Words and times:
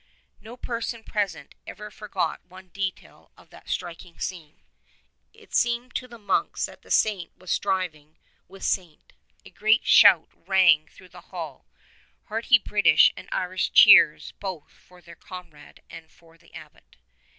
93 0.41 0.45
No 0.45 0.57
person 0.57 1.03
present 1.03 1.53
ever 1.67 1.91
forgot 1.91 2.39
one 2.49 2.69
detail 2.69 3.29
of 3.37 3.51
that 3.51 3.69
striking 3.69 4.17
scene. 4.19 4.55
It 5.31 5.53
seemed 5.53 5.93
to 5.93 6.07
the 6.07 6.17
monks 6.17 6.65
that 6.65 6.91
saint 6.91 7.37
was 7.37 7.51
striving 7.51 8.17
with 8.47 8.63
saint. 8.63 9.13
A 9.45 9.51
great 9.51 9.85
shout 9.85 10.27
rang 10.47 10.87
through 10.87 11.09
the 11.09 11.21
hall, 11.29 11.67
hearty 12.23 12.57
British 12.57 13.13
and 13.15 13.29
Irish 13.31 13.71
cheers 13.73 14.31
both 14.39 14.71
for 14.71 15.03
their 15.03 15.15
comrade 15.15 15.83
and 15.87 16.09
for 16.11 16.35
the 16.35 16.51
Abbot. 16.55 16.95